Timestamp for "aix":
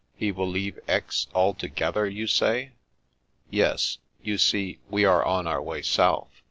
0.87-1.27